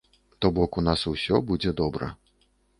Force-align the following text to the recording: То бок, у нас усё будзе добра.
То 0.45 0.49
бок, 0.55 0.79
у 0.81 0.85
нас 0.87 1.05
усё 1.13 1.43
будзе 1.53 1.77
добра. 1.85 2.13